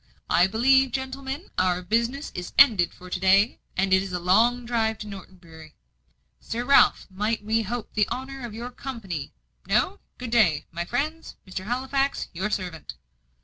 [0.31, 4.65] "I believe, gentlemen, our business is ended for to day, and it is a long
[4.65, 5.75] drive to Norton Bury.
[6.39, 9.31] Sir Ralph, might we hope for the honour of your company?
[9.67, 9.99] No?
[10.17, 11.35] Good day, my friends.
[11.47, 11.65] Mr.
[11.65, 12.95] Halifax, your servant."